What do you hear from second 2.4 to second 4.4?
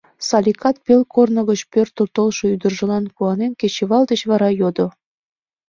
ӱдыржылан куанен, кечывал деч